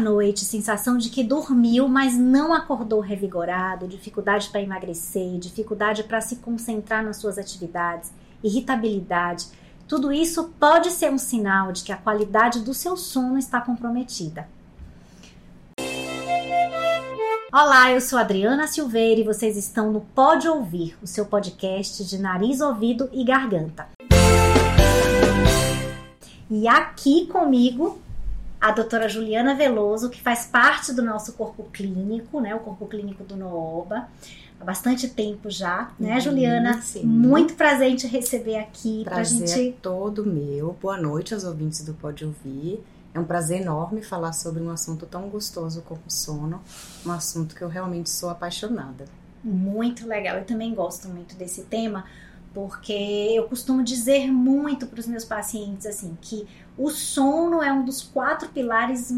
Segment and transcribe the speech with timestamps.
[0.00, 6.36] noite sensação de que dormiu, mas não acordou revigorado, dificuldade para emagrecer, dificuldade para se
[6.36, 8.12] concentrar nas suas atividades,
[8.42, 9.46] irritabilidade,
[9.86, 14.48] tudo isso pode ser um sinal de que a qualidade do seu sono está comprometida.
[17.52, 22.18] Olá, eu sou Adriana Silveira e vocês estão no Pode Ouvir, o seu podcast de
[22.18, 23.86] nariz, ouvido e garganta.
[26.50, 28.00] E aqui comigo
[28.64, 32.54] a doutora Juliana Veloso, que faz parte do nosso corpo clínico, né?
[32.54, 34.08] O corpo clínico do Nooba.
[34.58, 36.80] Há bastante tempo já, né, uhum, Juliana?
[36.80, 37.04] Sim.
[37.04, 39.04] Muito prazer em te receber aqui.
[39.04, 39.68] Prazer pra gente...
[39.68, 40.74] é todo meu.
[40.80, 42.82] Boa noite aos ouvintes do Pode Ouvir.
[43.12, 46.62] É um prazer enorme falar sobre um assunto tão gostoso como sono,
[47.04, 49.04] um assunto que eu realmente sou apaixonada.
[49.44, 52.06] Muito legal, eu também gosto muito desse tema,
[52.54, 56.46] porque eu costumo dizer muito para os meus pacientes assim que
[56.78, 59.12] o sono é um dos quatro pilares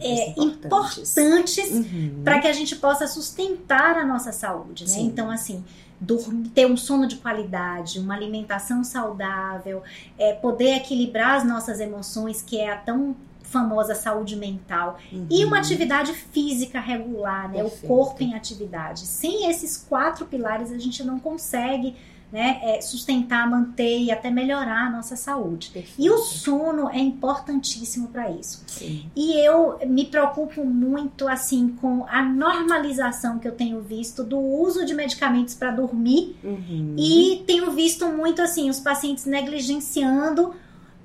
[0.00, 2.22] é, importantes, importantes uhum.
[2.24, 4.98] para que a gente possa sustentar a nossa saúde, né?
[4.98, 5.64] Então, assim,
[6.00, 9.82] dormir, ter um sono de qualidade, uma alimentação saudável,
[10.18, 13.14] é, poder equilibrar as nossas emoções, que é a tão
[13.54, 15.28] famosa saúde mental, uhum.
[15.30, 17.62] e uma atividade física regular, né?
[17.62, 17.84] Perfeito.
[17.84, 19.06] O corpo em atividade.
[19.06, 21.94] Sem esses quatro pilares, a gente não consegue
[22.32, 25.70] né, é, sustentar, manter e até melhorar a nossa saúde.
[25.72, 26.02] Perfeito.
[26.02, 28.64] E o sono é importantíssimo para isso.
[28.66, 29.08] Sim.
[29.14, 34.84] E eu me preocupo muito assim com a normalização que eu tenho visto do uso
[34.84, 36.96] de medicamentos para dormir uhum.
[36.98, 40.56] e tenho visto muito assim os pacientes negligenciando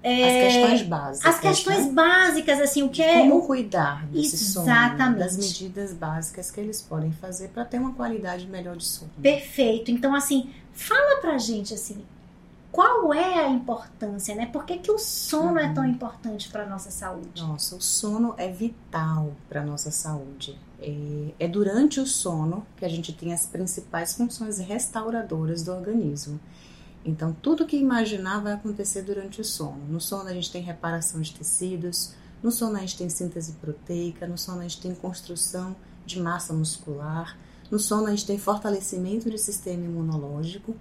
[0.01, 1.33] é, as questões básicas.
[1.33, 1.91] As questões né?
[1.91, 3.19] básicas, assim, o que é.
[3.19, 5.03] Como cuidar desse Exatamente.
[5.03, 9.11] sono, das medidas básicas que eles podem fazer para ter uma qualidade melhor de sono.
[9.21, 9.91] Perfeito.
[9.91, 12.01] Então, assim, fala pra gente, assim,
[12.71, 14.45] qual é a importância, né?
[14.45, 15.59] Por que, que o sono uhum.
[15.59, 15.89] é tão uhum.
[15.89, 17.41] importante para nossa saúde?
[17.41, 20.57] Nossa, o sono é vital para nossa saúde.
[20.81, 26.39] É, é durante o sono que a gente tem as principais funções restauradoras do organismo.
[27.05, 29.81] Então, tudo que imaginar vai acontecer durante o sono.
[29.89, 34.25] No sono, a gente tem reparação de tecidos, no sono, a gente tem síntese proteica,
[34.25, 37.37] no sono, a gente tem construção de massa muscular,
[37.69, 40.75] no sono, a gente tem fortalecimento do sistema imunológico.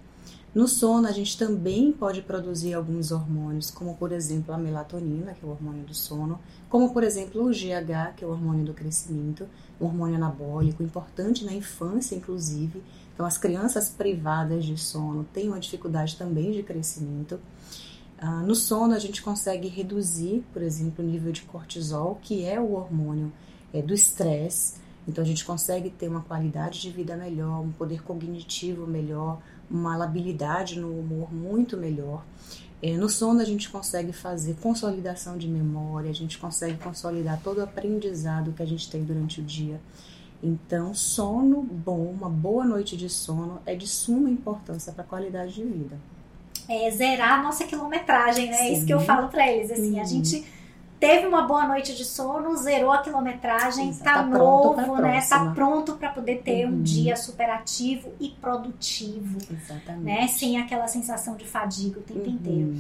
[0.55, 5.45] No sono, a gente também pode produzir alguns hormônios, como por exemplo a melatonina, que
[5.45, 6.41] é o hormônio do sono,
[6.71, 9.47] como por exemplo o GH, que é o hormônio do crescimento,
[9.78, 12.83] um hormônio anabólico, importante na infância, inclusive,
[13.19, 17.41] então, as crianças privadas de sono têm uma dificuldade também de crescimento.
[18.17, 22.61] Ah, no sono, a gente consegue reduzir, por exemplo, o nível de cortisol, que é
[22.61, 23.33] o hormônio
[23.75, 24.75] é, do estresse.
[25.09, 29.97] Então, a gente consegue ter uma qualidade de vida melhor, um poder cognitivo melhor, uma
[29.97, 32.25] labilidade no humor muito melhor.
[32.81, 37.59] É, no sono, a gente consegue fazer consolidação de memória, a gente consegue consolidar todo
[37.59, 39.81] o aprendizado que a gente tem durante o dia.
[40.43, 45.54] Então, sono bom, uma boa noite de sono é de suma importância para a qualidade
[45.54, 45.99] de vida.
[46.69, 48.56] É zerar a nossa quilometragem, né?
[48.56, 48.65] Sim.
[48.65, 49.71] É isso que eu falo para eles.
[49.71, 50.47] Assim, a gente
[51.00, 54.04] teve uma boa noite de sono, zerou a quilometragem, Exato.
[54.04, 55.21] tá, tá novo, né?
[55.28, 56.75] Tá pronto para poder ter uhum.
[56.75, 59.38] um dia superativo e produtivo.
[59.50, 60.04] Exatamente.
[60.04, 60.28] Né?
[60.28, 62.34] Sem aquela sensação de fadiga o tempo uhum.
[62.34, 62.75] inteiro.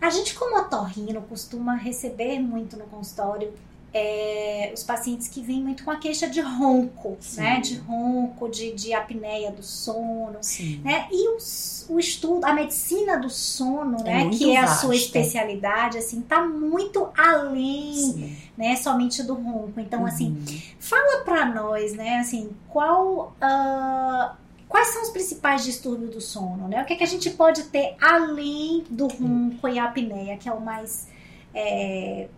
[0.00, 3.52] A gente, como otorrino, costuma receber muito no consultório
[3.92, 7.40] é, os pacientes que vêm muito com a queixa de ronco, Sim.
[7.40, 7.60] né?
[7.60, 10.80] De ronco, de, de apneia do sono, Sim.
[10.84, 11.08] né?
[11.10, 14.30] E os, o estudo, a medicina do sono, é né?
[14.30, 18.36] Que é a sua especialidade, assim, tá muito além, Sim.
[18.56, 18.76] né?
[18.76, 19.80] Somente do ronco.
[19.80, 20.42] Então, assim, uhum.
[20.44, 22.18] assim, fala para nós, né?
[22.18, 23.34] Assim, qual...
[23.42, 24.36] Uh,
[24.68, 26.80] quais são os principais distúrbios do sono, né?
[26.80, 30.48] O que, é que a gente pode ter além do ronco e a apneia, que
[30.48, 31.08] é o mais...
[31.52, 32.28] É,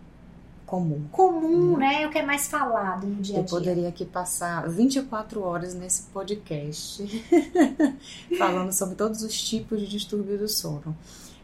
[0.73, 1.07] comum.
[1.11, 2.01] Comum, né?
[2.01, 3.55] É o que é mais falado no dia a dia.
[3.55, 7.05] Eu poderia aqui passar 24 horas nesse podcast
[8.39, 10.97] falando sobre todos os tipos de distúrbio do sono.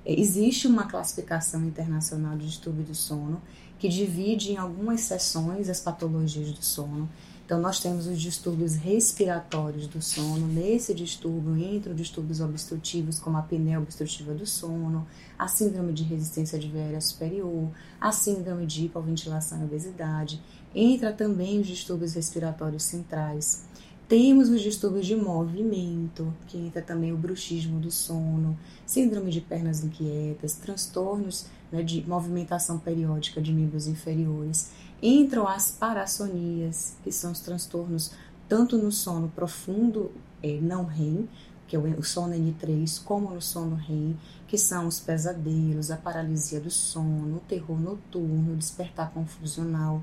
[0.04, 3.40] Existe uma classificação internacional de distúrbio do sono
[3.78, 7.08] que divide em algumas seções as patologias do sono.
[7.50, 10.46] Então, nós temos os distúrbios respiratórios do sono.
[10.46, 16.60] Nesse distúrbio entram distúrbios obstrutivos, como a apneia obstrutiva do sono, a síndrome de resistência
[16.60, 20.40] advéria superior, a síndrome de hipoventilação e obesidade.
[20.76, 23.66] Entra também os distúrbios respiratórios centrais.
[24.08, 28.56] Temos os distúrbios de movimento, que entra também o bruxismo do sono,
[28.86, 34.72] síndrome de pernas inquietas, transtornos né, de movimentação periódica de membros inferiores
[35.02, 38.12] entram as parassonias, que são os transtornos
[38.48, 40.12] tanto no sono profundo,
[40.42, 41.28] eh, não REM,
[41.68, 44.18] que é o sono N3, como no sono REM,
[44.48, 50.02] que são os pesadelos, a paralisia do sono, o terror noturno, o despertar confusional.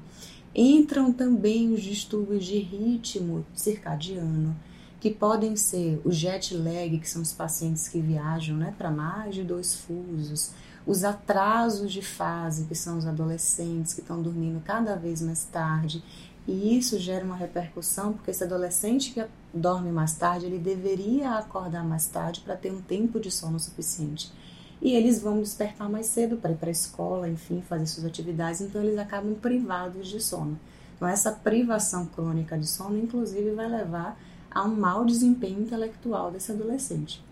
[0.54, 4.56] Entram também os distúrbios de ritmo circadiano,
[5.00, 9.34] que podem ser o jet lag, que são os pacientes que viajam né, para mais
[9.34, 10.52] de dois fusos,
[10.86, 16.02] os atrasos de fase, que são os adolescentes que estão dormindo cada vez mais tarde,
[16.46, 21.84] e isso gera uma repercussão, porque esse adolescente que dorme mais tarde, ele deveria acordar
[21.84, 24.32] mais tarde para ter um tempo de sono suficiente.
[24.80, 28.60] E eles vão despertar mais cedo para ir para a escola, enfim, fazer suas atividades,
[28.60, 30.56] então eles acabam privados de sono.
[30.94, 34.16] Então, essa privação crônica de sono, inclusive, vai levar
[34.50, 37.22] a um mau desempenho intelectual desse adolescente.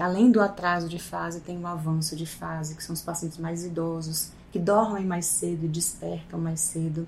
[0.00, 3.64] Além do atraso de fase, tem o avanço de fase, que são os pacientes mais
[3.64, 7.06] idosos, que dormem mais cedo e despertam mais cedo.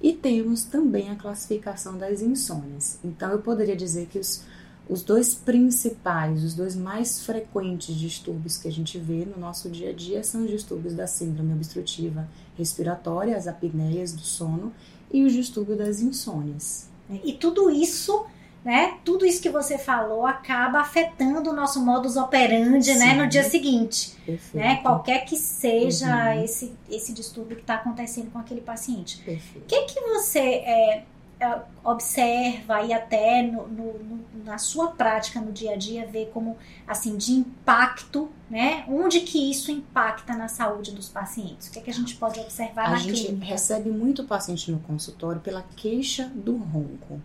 [0.00, 2.98] E temos também a classificação das insônias.
[3.04, 4.44] Então, eu poderia dizer que os,
[4.88, 9.90] os dois principais, os dois mais frequentes distúrbios que a gente vê no nosso dia
[9.90, 14.72] a dia são os distúrbios da síndrome obstrutiva respiratória, as apneias do sono,
[15.12, 16.88] e os distúrbios das insônias.
[17.24, 18.24] E tudo isso
[18.64, 18.98] né?
[19.04, 24.14] Tudo isso que você falou acaba afetando o nosso modus operandi, né, no dia seguinte,
[24.24, 24.56] Perfeito.
[24.56, 24.76] né?
[24.82, 26.44] Qualquer que seja uhum.
[26.44, 29.22] esse esse distúrbio que está acontecendo com aquele paciente.
[29.56, 31.04] O que que você é,
[31.40, 36.26] é, observa e até no, no, no, na sua prática no dia a dia vê
[36.26, 38.84] como assim de impacto, né?
[38.86, 41.68] Onde que isso impacta na saúde dos pacientes?
[41.68, 43.22] O que é que a gente pode observar a na clínica?
[43.22, 47.22] A gente recebe muito paciente no consultório pela queixa do ronco.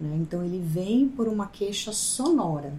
[0.00, 0.18] Né?
[0.20, 2.72] Então, ele vem por uma queixa sonora.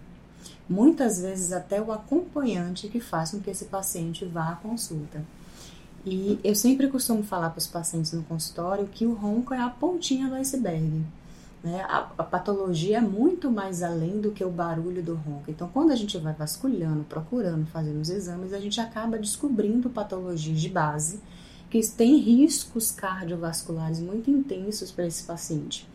[0.70, 5.22] Muitas vezes, até o acompanhante que faz com que esse paciente vá à consulta.
[6.06, 9.70] E eu sempre costumo falar para os pacientes no consultório que o ronco é a
[9.70, 11.02] pontinha do iceberg.
[11.64, 11.82] Né?
[11.88, 15.46] A, a, patologia é muito mais além do que o barulho do ronco.
[15.48, 20.60] Então, quando a gente vai vasculhando, procurando, fazendo os exames, a gente acaba descobrindo patologias
[20.60, 21.22] de base
[21.70, 25.88] que têm riscos cardiovasculares muito intensos para esse paciente.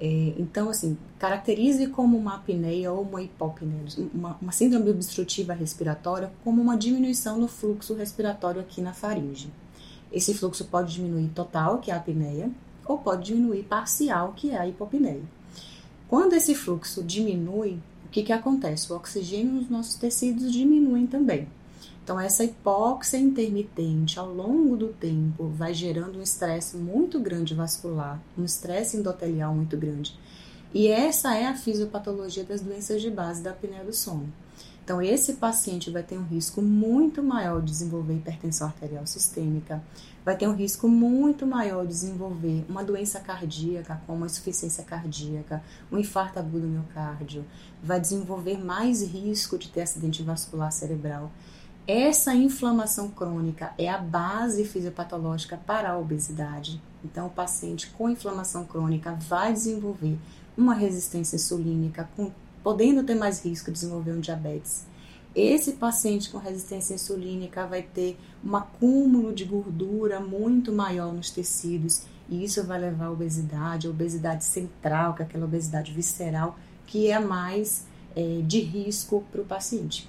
[0.00, 3.82] É, então, assim, caracterize como uma apneia ou uma hipopneia,
[4.14, 9.50] uma, uma, síndrome obstrutiva respiratória, como uma diminuição no fluxo respiratório aqui na faringe.
[10.12, 12.50] Esse fluxo pode diminuir total, que é a apneia,
[12.86, 15.22] ou pode diminuir parcial, que é a hipopneia.
[16.06, 18.90] Quando esse fluxo diminui, o que, que acontece?
[18.92, 21.48] O oxigênio nos nossos tecidos diminui também.
[22.08, 28.18] Então, essa hipóxia intermitente ao longo do tempo vai gerando um estresse muito grande vascular,
[28.34, 30.18] um estresse endotelial muito grande.
[30.72, 34.32] E essa é a fisiopatologia das doenças de base da apneia do sono.
[34.82, 39.84] Então, esse paciente vai ter um risco muito maior de desenvolver hipertensão arterial sistêmica,
[40.24, 45.62] vai ter um risco muito maior de desenvolver uma doença cardíaca, como a insuficiência cardíaca,
[45.92, 47.44] um infarto agudo do miocárdio,
[47.82, 51.30] vai desenvolver mais risco de ter acidente vascular cerebral.
[51.88, 56.78] Essa inflamação crônica é a base fisiopatológica para a obesidade.
[57.02, 60.18] Então, o paciente com inflamação crônica vai desenvolver
[60.54, 62.30] uma resistência insulínica, com,
[62.62, 64.84] podendo ter mais risco de desenvolver um diabetes.
[65.34, 72.02] Esse paciente com resistência insulínica vai ter um acúmulo de gordura muito maior nos tecidos,
[72.28, 77.10] e isso vai levar à obesidade, a obesidade central, que é aquela obesidade visceral, que
[77.10, 80.06] é mais é, de risco para o paciente.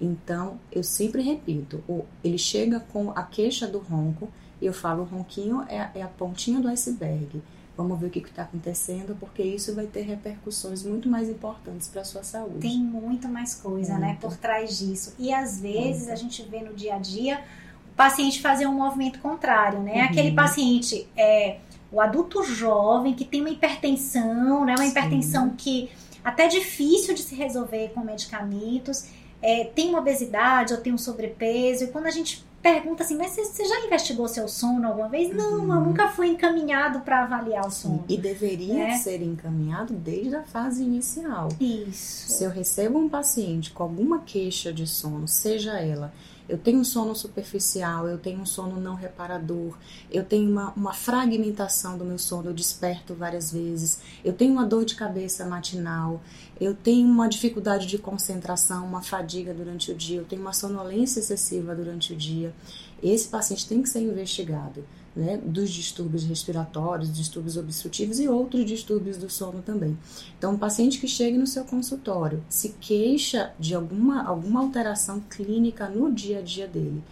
[0.00, 1.84] Então, eu sempre repito,
[2.24, 4.28] ele chega com a queixa do ronco
[4.60, 7.42] e eu falo, o ronquinho é, é a pontinha do iceberg.
[7.76, 12.02] Vamos ver o que está acontecendo, porque isso vai ter repercussões muito mais importantes para
[12.02, 12.58] a sua saúde.
[12.58, 14.04] Tem muito mais coisa, muito.
[14.04, 15.14] né, por trás disso.
[15.18, 16.12] E às vezes muito.
[16.12, 17.42] a gente vê no dia a dia
[17.90, 19.94] o paciente fazer um movimento contrário, né?
[19.94, 20.04] Uhum.
[20.04, 21.58] Aquele paciente, é,
[21.90, 24.74] o adulto jovem que tem uma hipertensão, né?
[24.74, 24.90] Uma Sim.
[24.90, 25.90] hipertensão que
[26.22, 29.06] até é difícil de se resolver com medicamentos
[29.42, 33.32] é, tem uma obesidade ou tem um sobrepeso, e quando a gente pergunta assim, mas
[33.32, 35.34] você já investigou seu sono alguma vez?
[35.34, 35.80] Não, eu uhum.
[35.80, 38.04] nunca fui encaminhado para avaliar o sono.
[38.08, 38.96] E deveria né?
[38.98, 41.48] ser encaminhado desde a fase inicial.
[41.58, 42.32] Isso.
[42.32, 46.12] Se eu recebo um paciente com alguma queixa de sono, seja ela
[46.50, 49.78] eu tenho um sono superficial, eu tenho um sono não reparador,
[50.10, 54.66] eu tenho uma, uma fragmentação do meu sono, eu desperto várias vezes, eu tenho uma
[54.66, 56.20] dor de cabeça matinal,
[56.60, 61.20] eu tenho uma dificuldade de concentração, uma fadiga durante o dia, eu tenho uma sonolência
[61.20, 62.52] excessiva durante o dia.
[63.00, 64.84] Esse paciente tem que ser investigado
[65.20, 69.96] né, dos distúrbios respiratórios, distúrbios obstrutivos e outros distúrbios do sono também.
[70.38, 75.88] Então, um paciente que chega no seu consultório se queixa de alguma, alguma alteração clínica
[75.90, 77.04] no dia a dia dele,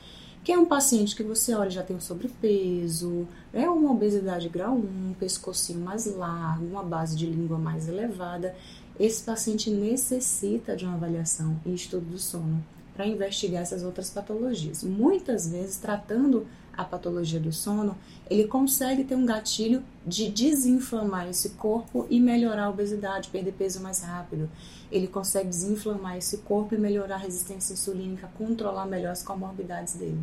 [0.42, 4.74] que é um paciente que você olha já tem um sobrepeso, é uma obesidade grau
[4.74, 8.56] 1, um pescocinho mais largo, uma base de língua mais elevada,
[8.98, 12.64] esse paciente necessita de uma avaliação e estudo do sono
[12.98, 14.82] para investigar essas outras patologias.
[14.82, 17.96] Muitas vezes, tratando a patologia do sono,
[18.28, 23.80] ele consegue ter um gatilho de desinflamar esse corpo e melhorar a obesidade, perder peso
[23.80, 24.50] mais rápido.
[24.90, 30.18] Ele consegue desinflamar esse corpo e melhorar a resistência insulínica, controlar melhor as comorbidades dele.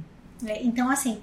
[0.46, 1.22] É, então, assim,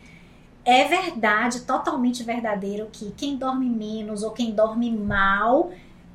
[0.64, 5.70] é verdade, totalmente verdadeiro, que quem dorme menos ou quem dorme mal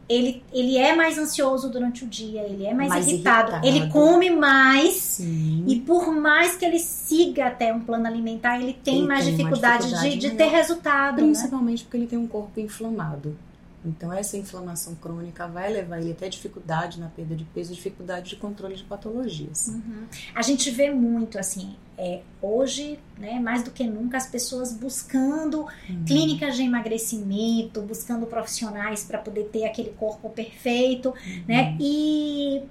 [0.10, 3.92] ele, ele é mais ansioso durante o dia, ele é mais, mais irritado, irritado, ele
[3.92, 5.66] come mais Sim.
[5.68, 9.36] e por mais que ele siga até um plano alimentar, ele tem ele mais tem
[9.36, 11.18] dificuldade, dificuldade, de, de ter resultado.
[11.18, 11.24] Né?
[11.24, 11.84] Principalmente né?
[11.86, 13.38] porque ele tem um corpo inflamado.
[13.86, 18.36] Então, essa inflamação crônica vai levar ele até dificuldade na perda de peso, dificuldade de
[18.36, 19.68] controle de patologias.
[19.68, 20.06] Uhum.
[20.34, 25.62] A gente vê muito, assim, é, hoje, né, mais do que nunca, as pessoas buscando
[25.62, 26.04] uhum.
[26.06, 31.44] clínicas de emagrecimento, buscando profissionais para poder ter aquele corpo perfeito, uhum.
[31.48, 31.78] né?
[31.80, 32.64] E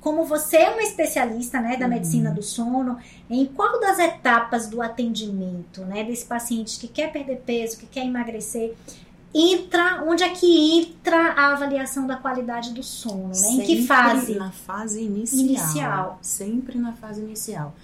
[0.00, 1.92] como você é uma especialista né, da uhum.
[1.92, 2.98] medicina do sono,
[3.28, 8.06] em qual das etapas do atendimento né, desse paciente que quer perder peso, que quer
[8.06, 8.74] emagrecer,
[9.34, 13.48] entra, onde é que entra a avaliação da qualidade do sono, né?
[13.50, 14.34] em que fase?
[14.34, 16.18] Na fase inicial, inicial.
[16.22, 17.74] Sempre na fase inicial.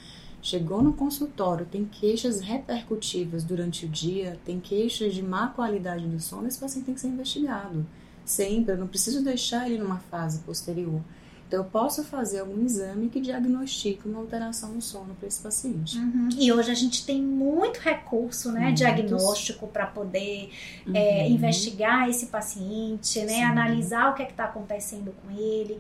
[0.40, 6.20] Chegou no consultório, tem queixas repercutivas durante o dia, tem queixas de má qualidade do
[6.20, 7.86] sono, esse paciente tem que ser investigado.
[8.24, 11.00] Sempre, eu não preciso deixar ele numa fase posterior.
[11.46, 15.98] Então, eu posso fazer algum exame que diagnostique uma alteração no sono para esse paciente.
[15.98, 16.28] Uhum.
[16.38, 18.80] E hoje a gente tem muito recurso, né, Muitos.
[18.80, 20.50] diagnóstico para poder
[20.86, 20.96] é, uhum.
[20.96, 23.42] é, investigar esse paciente, né, Sim.
[23.42, 25.78] analisar o que é está acontecendo com ele.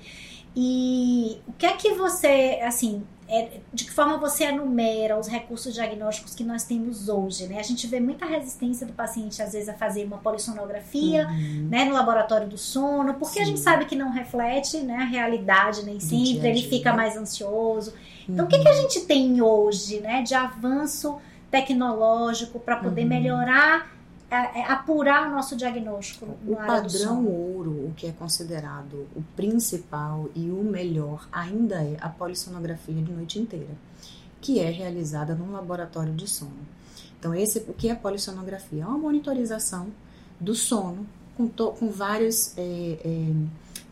[0.56, 5.72] E o que é que você, assim, é, de que forma você enumera os recursos
[5.72, 7.58] diagnósticos que nós temos hoje, né?
[7.58, 11.68] A gente vê muita resistência do paciente, às vezes, a fazer uma polissonografia, uhum.
[11.70, 13.42] né, no laboratório do sono, porque Sim.
[13.42, 17.94] a gente sabe que não reflete, né, a realidade nem sempre, ele fica mais ansioso.
[18.28, 18.44] Então, uhum.
[18.44, 18.82] o que, que a uhum.
[18.82, 21.18] gente tem hoje, né, de avanço
[21.50, 23.08] tecnológico para poder uhum.
[23.08, 23.93] melhorar
[24.68, 26.26] apurar o nosso diagnóstico.
[26.46, 32.08] O padrão ouro, o que é considerado o principal e o melhor, ainda é a
[32.08, 33.76] polissonografia de noite inteira,
[34.40, 36.66] que é realizada num laboratório de sono.
[37.18, 38.82] Então, esse, o que é polissonografia?
[38.82, 39.88] É uma monitorização
[40.38, 42.56] do sono com, to, com vários.
[42.56, 43.34] É, é,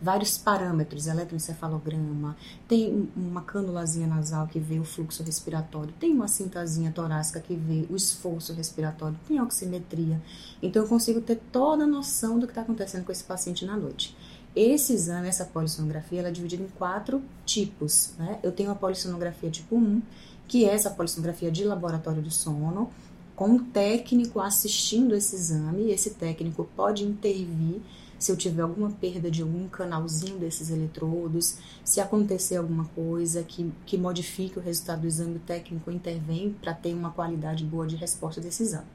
[0.03, 2.35] vários parâmetros, eletroencefalograma,
[2.67, 7.85] tem uma canulazinha nasal que vê o fluxo respiratório, tem uma cintazinha torácica que vê
[7.89, 10.21] o esforço respiratório, tem oximetria.
[10.61, 13.77] Então eu consigo ter toda a noção do que está acontecendo com esse paciente na
[13.77, 14.13] noite.
[14.53, 18.11] Esse exame, essa polissonografia, ela é dividida em quatro tipos.
[18.19, 18.39] Né?
[18.43, 20.01] Eu tenho a polissonografia tipo 1,
[20.47, 22.91] que é essa polissonografia de laboratório do sono,
[23.35, 25.91] com um técnico assistindo esse exame.
[25.91, 27.81] Esse técnico pode intervir
[28.23, 33.69] se eu tiver alguma perda de algum canalzinho desses eletrodos, se acontecer alguma coisa que,
[33.85, 37.97] que modifique o resultado do exame, o técnico intervém para ter uma qualidade boa de
[37.97, 38.87] resposta desse exame.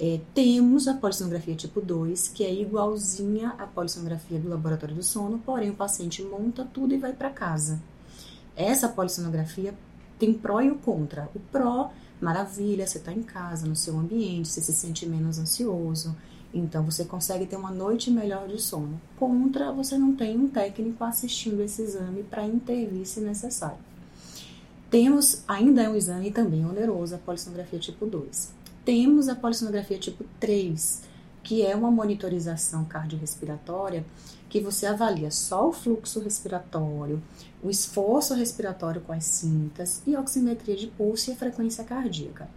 [0.00, 5.38] É, temos a polissonografia tipo 2, que é igualzinha à polissonografia do laboratório do sono,
[5.38, 7.80] porém o paciente monta tudo e vai para casa.
[8.56, 9.72] Essa polissonografia
[10.18, 11.30] tem pró e o contra.
[11.32, 16.16] O pró, maravilha, você está em casa, no seu ambiente, você se sente menos ansioso,
[16.52, 19.00] então você consegue ter uma noite melhor de sono.
[19.16, 23.78] Contra, você não tem um técnico assistindo esse exame para intervir se necessário.
[24.90, 28.52] Temos, ainda é um exame também oneroso, a polissonografia tipo 2.
[28.84, 31.02] Temos a polissonografia tipo 3,
[31.48, 34.04] que é uma monitorização cardiorrespiratória
[34.50, 37.22] que você avalia só o fluxo respiratório,
[37.62, 42.50] o esforço respiratório com as cintas e oximetria de pulso e a frequência cardíaca.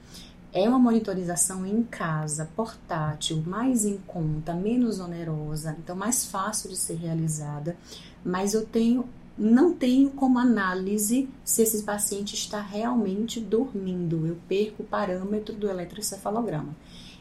[0.52, 6.76] É uma monitorização em casa, portátil, mais em conta, menos onerosa, então mais fácil de
[6.76, 7.78] ser realizada,
[8.26, 9.06] mas eu tenho
[9.38, 14.28] não tenho como análise se esse paciente está realmente dormindo.
[14.28, 16.76] Eu perco o parâmetro do eletroencefalograma.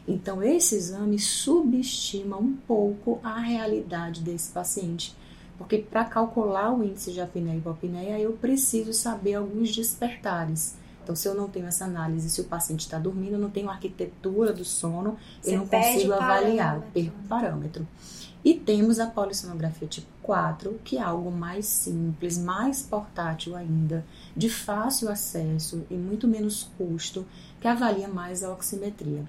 [0.07, 5.15] Então, esse exame subestima um pouco a realidade desse paciente,
[5.57, 10.75] porque para calcular o índice de apneia e hipopneia, eu preciso saber alguns despertares.
[11.03, 13.69] Então, se eu não tenho essa análise, se o paciente está dormindo, eu não tenho
[13.69, 17.87] arquitetura do sono, Você eu não consigo avaliar, perco o parâmetro.
[18.43, 24.03] E temos a polissonografia tipo 4, que é algo mais simples, mais portátil ainda,
[24.35, 27.25] de fácil acesso e muito menos custo,
[27.59, 29.23] que avalia mais a oximetria.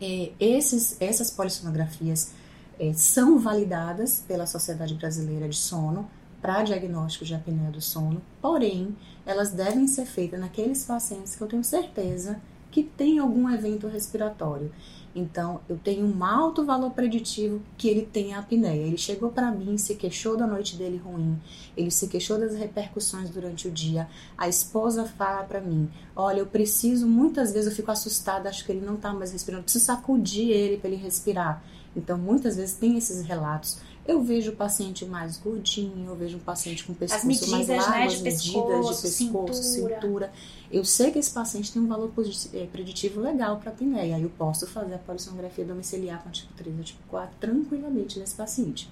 [0.00, 2.32] É, esses, essas polissonografias
[2.78, 6.08] é, são validadas pela Sociedade Brasileira de Sono
[6.40, 11.48] para diagnóstico de apneia do sono, porém, elas devem ser feitas naqueles pacientes que eu
[11.48, 12.40] tenho certeza
[12.70, 14.70] que tem algum evento respiratório.
[15.18, 18.86] Então, eu tenho um alto valor preditivo que ele tem a apneia.
[18.86, 21.36] Ele chegou para mim, se queixou da noite dele ruim,
[21.76, 24.08] ele se queixou das repercussões durante o dia.
[24.36, 28.70] A esposa fala para mim: Olha, eu preciso, muitas vezes eu fico assustada, acho que
[28.70, 31.62] ele não tá mais respirando, eu preciso sacudir ele para ele respirar.
[31.96, 33.80] Então, muitas vezes tem esses relatos.
[34.08, 37.90] Eu vejo o paciente mais gordinho, eu vejo um paciente com pescoço medidas, mais largo,
[37.98, 40.00] né, as de medidas pescoço, de pescoço, cintura.
[40.00, 40.32] cintura.
[40.70, 42.10] Eu sei que esse paciente tem um valor
[42.54, 44.16] eh, preditivo legal para apneia.
[44.16, 48.34] Aí eu posso fazer a polissonografia domiciliar com tipo 3 ou tipo 4 tranquilamente nesse
[48.34, 48.88] paciente.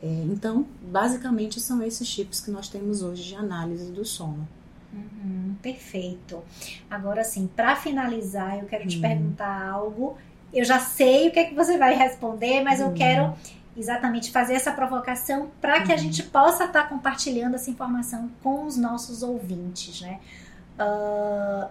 [0.00, 4.46] É, então, basicamente, são esses tipos que nós temos hoje de análise do sono.
[4.92, 6.42] Uhum, perfeito.
[6.88, 9.00] Agora sim, para finalizar, eu quero te Hum.
[9.00, 10.16] perguntar algo.
[10.52, 12.94] Eu já sei o que, é que você vai responder, mas eu Hum.
[12.94, 13.34] quero
[13.78, 16.00] exatamente fazer essa provocação para que a Uhum.
[16.02, 20.18] gente possa estar compartilhando essa informação com os nossos ouvintes, né?
[20.78, 21.68] Ah,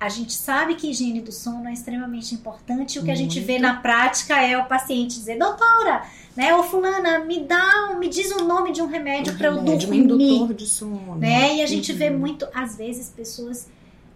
[0.00, 2.96] a gente sabe que higiene do sono é extremamente importante.
[2.96, 3.46] e O que a gente Muito.
[3.46, 6.04] vê na prática é o paciente dizer, doutora,
[6.36, 6.54] né?
[6.54, 10.06] Ô fulana, me dá, me diz o nome de um remédio para eu remédio, um
[10.06, 11.14] dormir indutor de sono.
[11.16, 11.56] né?
[11.56, 12.18] E a gente vê Uhum.
[12.18, 13.68] muito, às vezes, pessoas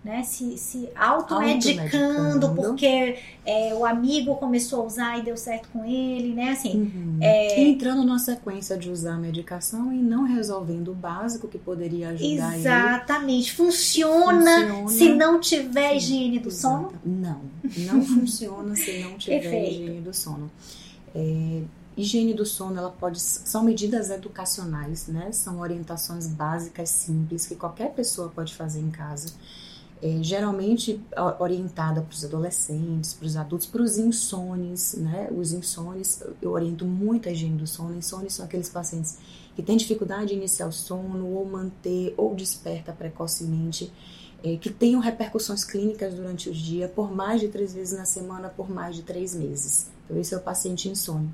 [0.04, 2.54] né, se, se automedicando Automedicando.
[2.54, 6.50] porque é, o amigo começou a usar e deu certo com ele, né?
[6.52, 7.18] Assim, Uhum.
[7.20, 12.50] Entrando numa sequência de usar a medicação e não resolvendo o básico que poderia ajudar
[12.52, 12.60] ele.
[12.60, 13.52] exatamente.
[13.52, 14.88] Funciona, Funciona.
[14.88, 16.92] se não tiver Sim, higiene do sono.
[17.04, 17.40] Não,
[17.76, 19.70] não funciona se não tiver Perfeito.
[19.72, 20.50] higiene do sono.
[21.14, 21.62] É,
[21.96, 25.32] higiene do sono, ela pode são medidas educacionais, né?
[25.32, 29.32] São orientações básicas simples que qualquer pessoa pode fazer em casa.
[30.00, 31.00] É, geralmente
[31.40, 35.28] orientada para os adolescentes, para os adultos, para os insones, né?
[35.36, 37.96] Os insones, eu oriento muito a higiene do sono.
[37.96, 39.18] Insones são aqueles pacientes
[39.56, 43.92] que têm dificuldade de iniciar o sono, ou manter, ou desperta precocemente
[44.42, 48.48] é, que tenham repercussões clínicas durante o dia por mais de três vezes na semana,
[48.48, 49.90] por mais de três meses.
[50.04, 51.28] Então, esse é o paciente insônia.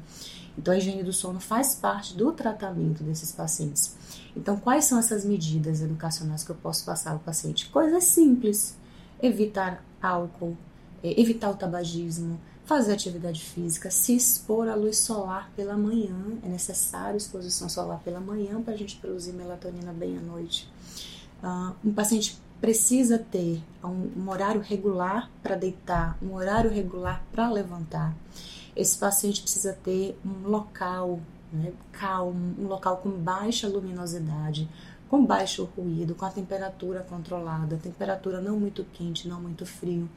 [0.57, 3.97] Então, a higiene do sono faz parte do tratamento desses pacientes.
[4.37, 7.69] Então, quais são essas medidas educacionais que eu posso passar ao paciente?
[7.71, 8.77] Coisas simples:
[9.23, 10.57] evitar álcool,
[11.03, 16.17] é, evitar o tabagismo, fazer atividade física, se expor à luz solar pela manhã.
[16.43, 20.71] É necessário exposição solar pela manhã para a gente produzir melatonina bem à noite.
[21.43, 27.51] Ah, um paciente precisa ter um, um horário regular para deitar, um horário regular para
[27.51, 28.15] levantar.
[28.77, 31.21] Esse paciente precisa ter um local
[31.53, 34.69] né, calmo, um local com baixa luminosidade,
[35.09, 40.09] com baixo ruído, com a temperatura controlada, temperatura não muito quente, não muito frio.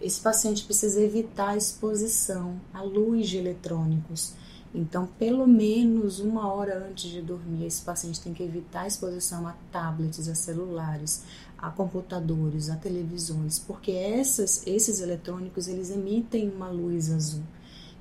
[0.00, 4.34] Esse paciente precisa evitar a exposição à luz de eletrônicos.
[4.72, 9.46] Então, pelo menos uma hora antes de dormir, esse paciente tem que evitar a exposição
[9.46, 11.24] a tablets, a celulares,
[11.58, 17.42] a computadores, a televisões, porque essas, esses eletrônicos eles emitem uma luz azul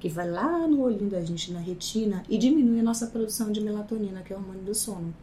[0.04, 3.62] que vai lá no olhinho da gente, na retina, e diminui a nossa produção de
[3.62, 5.16] melatonina, que é o hormônio do sono.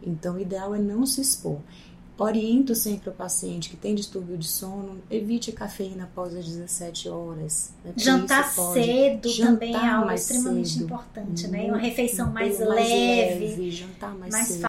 [0.00, 1.58] Então, o ideal é não se expor.
[2.16, 7.72] Oriento sempre o paciente que tem distúrbio de sono, evite cafeína após as 17 horas.
[7.84, 7.94] Né?
[7.96, 10.84] Jantar cedo jantar também é algo mais extremamente cedo.
[10.84, 11.64] importante, né?
[11.64, 14.66] Uma refeição mais, bem, leve, jantar mais, mais cedo.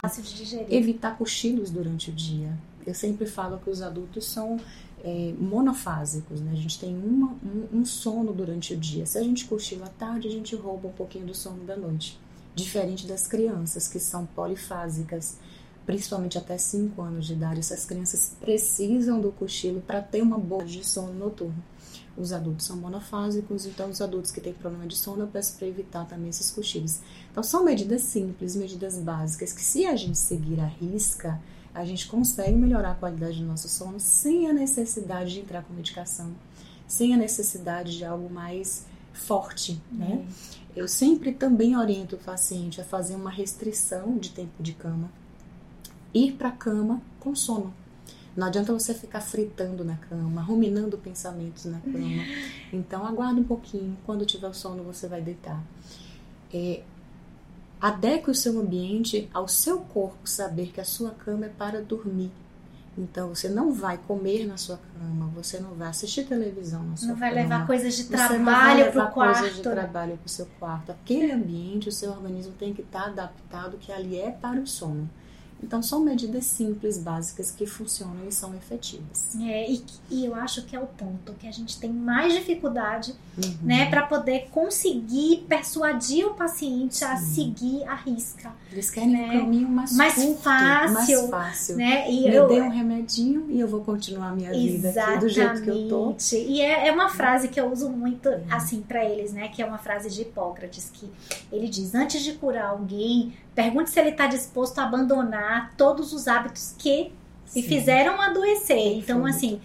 [0.00, 0.72] fácil de digerir.
[0.72, 2.56] Evitar cochilos durante o dia.
[2.86, 4.58] Eu sempre falo que os adultos são
[5.06, 6.50] é, monofásicos, né?
[6.50, 9.06] A gente tem uma, um, um sono durante o dia.
[9.06, 12.18] Se a gente cochila à tarde, a gente rouba um pouquinho do sono da noite.
[12.56, 15.36] Diferente das crianças, que são polifásicas,
[15.84, 17.60] principalmente até 5 anos de idade.
[17.60, 21.62] Essas crianças precisam do cochilo para ter uma boa de sono noturno.
[22.16, 25.68] Os adultos são monofásicos, então os adultos que têm problema de sono eu peço para
[25.68, 26.98] evitar também esses cochilos.
[27.30, 31.40] Então são medidas simples, medidas básicas que se a gente seguir à risca,
[31.76, 35.74] a gente consegue melhorar a qualidade do nosso sono sem a necessidade de entrar com
[35.74, 36.34] medicação,
[36.86, 40.26] sem a necessidade de algo mais forte, né?
[40.74, 45.10] Eu sempre também oriento o paciente a fazer uma restrição de tempo de cama,
[46.14, 47.74] ir para a cama com sono.
[48.34, 52.24] Não adianta você ficar fritando na cama, ruminando pensamentos na cama.
[52.72, 55.62] Então aguarda um pouquinho, quando tiver o sono você vai deitar.
[56.52, 56.82] É,
[57.80, 62.30] adeque o seu ambiente ao seu corpo saber que a sua cama é para dormir.
[62.98, 67.08] Então você não vai comer na sua cama, você não vai assistir televisão na sua
[67.08, 67.42] Não vai cama.
[67.42, 69.38] levar coisas de não vai trabalho levar pro quarto.
[69.40, 70.92] coisas de trabalho para o seu quarto.
[70.92, 75.10] Aquele ambiente, o seu organismo tem que estar adaptado que ali é para o sono.
[75.62, 79.34] Então são medidas simples, básicas que funcionam e são efetivas.
[79.40, 83.14] É, e, e eu acho que é o ponto que a gente tem mais dificuldade,
[83.36, 83.54] Uhum.
[83.62, 87.34] né, para poder conseguir persuadir o paciente a Sim.
[87.34, 89.26] seguir a risca, Eles querem né?
[89.36, 91.76] um caminho mais, Mais curto, fácil, mais fácil.
[91.76, 92.10] né?
[92.10, 95.18] E Me eu, dê um remédio remedinho e eu vou continuar a minha vida aqui
[95.18, 96.16] do jeito que eu tô.
[96.34, 99.48] E é, é uma frase que eu uso muito, assim, para eles, né?
[99.48, 101.10] Que é uma frase de Hipócrates, que
[101.52, 106.28] ele diz: antes de curar alguém, pergunte se ele está disposto a abandonar todos os
[106.28, 107.10] hábitos que
[107.46, 108.98] se fizeram adoecer.
[108.98, 109.60] Então, assim,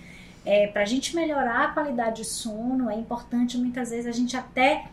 [0.45, 4.37] é, para a gente melhorar a qualidade de sono, é importante muitas vezes a gente
[4.37, 4.85] até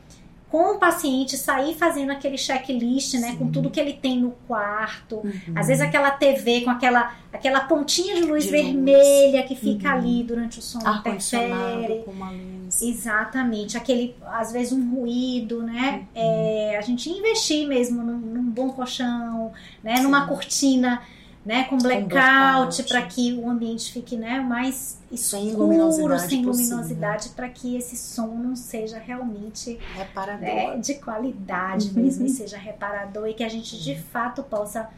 [0.51, 3.37] com o paciente sair fazendo aquele checklist, né, Sim.
[3.37, 5.17] com tudo que ele tem no quarto.
[5.17, 5.55] Uhum.
[5.55, 9.49] Às vezes aquela TV com aquela aquela pontinha de luz de vermelha luz.
[9.49, 9.95] que fica uhum.
[9.95, 12.03] ali durante o sono Ar interfere.
[12.05, 12.81] Com uma luz.
[12.81, 16.07] Exatamente, aquele às vezes um ruído, né?
[16.15, 16.23] Uhum.
[16.23, 20.03] É, a gente investir mesmo num, num bom colchão, né, Sim.
[20.05, 21.03] numa cortina
[21.49, 27.29] né, com blackout, para que o ambiente fique né, mais escuro, sem luminosidade, sem luminosidade
[27.31, 30.41] para que esse sono seja realmente reparador.
[30.41, 32.03] Né, de qualidade uhum.
[32.03, 34.91] mesmo, e seja reparador e que a gente de fato possa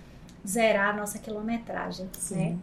[0.44, 2.08] zerar a nossa quilometragem.
[2.32, 2.56] Né?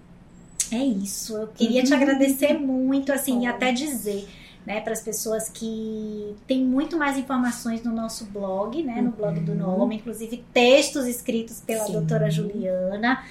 [0.69, 1.38] É isso.
[1.38, 2.02] Eu queria te uhum.
[2.02, 4.28] agradecer muito, assim, e até dizer.
[4.65, 9.39] Né, para as pessoas que tem muito mais informações no nosso blog, né, no blog
[9.39, 9.78] do uhum.
[9.78, 11.93] Nome, inclusive textos escritos pela Sim.
[11.93, 13.23] doutora Juliana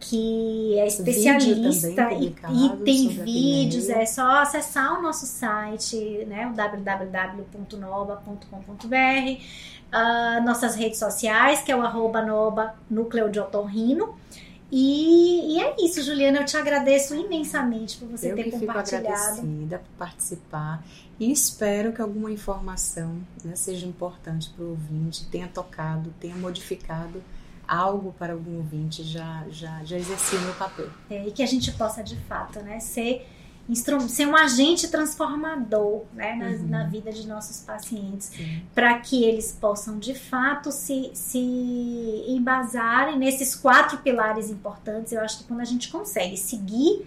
[0.00, 6.54] que é especialista e, e, tem vídeos, é só acessar o nosso site, né, o
[6.54, 7.74] www.nova.com.br,
[8.88, 9.38] uh,
[9.92, 14.16] ah, nossas redes sociais, que é o arroba Noba Núcleo de Otorrino.
[14.72, 19.04] E, e, é isso, Juliana, eu te agradeço imensamente por você eu ter que compartilhado.
[19.04, 20.82] Fico agradecida por participar
[21.18, 27.22] e espero que alguma informação né, seja importante para o ouvinte, tenha tocado, tenha modificado
[27.70, 30.88] algo para algum ouvinte, já, já, já exerci o meu papel.
[31.08, 33.24] É, e que a gente possa, de fato, né, ser,
[34.08, 36.66] ser um agente transformador né, na, uhum.
[36.66, 38.32] na vida de nossos pacientes,
[38.74, 41.38] para que eles possam, de fato, se, se
[42.26, 45.12] embasarem nesses quatro pilares importantes.
[45.12, 47.06] Eu acho que quando a gente consegue seguir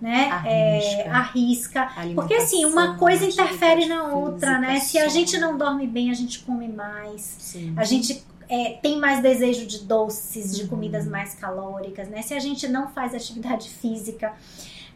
[0.00, 0.28] né?
[0.30, 0.50] Arrisca.
[0.50, 1.88] É, arrisca.
[2.14, 4.78] Porque assim, uma coisa interfere na outra, né?
[4.80, 7.36] Se a gente não dorme bem, a gente come mais.
[7.38, 7.72] Sim.
[7.74, 10.68] A gente é, tem mais desejo de doces, de uhum.
[10.68, 12.22] comidas mais calóricas, né?
[12.22, 14.32] Se a gente não faz atividade física,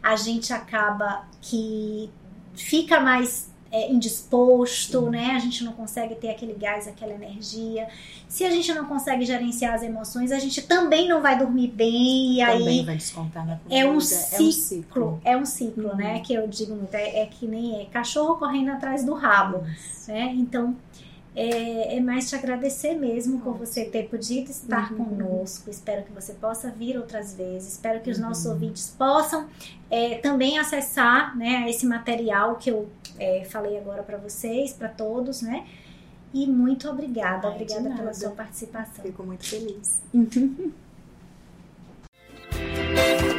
[0.01, 2.09] a gente acaba que
[2.55, 5.31] fica mais é, indisposto, né?
[5.35, 7.87] A gente não consegue ter aquele gás, aquela energia.
[8.27, 12.41] Se a gente não consegue gerenciar as emoções, a gente também não vai dormir bem
[12.41, 13.75] e também aí vai descontar na comida.
[13.75, 16.19] É um ciclo, é um ciclo, é um ciclo né?
[16.19, 20.11] Que eu digo muito, é, é, que nem é cachorro correndo atrás do rabo, Isso.
[20.11, 20.33] né?
[20.35, 20.75] Então
[21.39, 25.05] é, é, mais te agradecer mesmo por você ter podido estar uhum.
[25.05, 25.69] conosco.
[25.69, 27.75] Espero que você possa vir outras vezes.
[27.75, 28.27] Espero que os uhum.
[28.27, 29.47] nossos ouvintes possam
[29.89, 35.41] é, também acessar né, esse material que eu é, falei agora para vocês, para todos,
[35.41, 35.65] né?
[36.33, 39.05] E muito obrigada, Ai, obrigada pela sua participação.
[39.05, 39.97] Fico muito feliz.